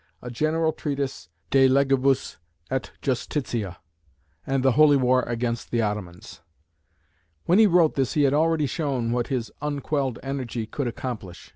[0.19, 2.37] a general treatise de Legibus
[2.71, 3.75] et Justitia;
[4.47, 6.41] and the "Holy War" against the Ottomans.
[7.45, 11.49] When he wrote this he had already shown what his unquelled energy could accomplish.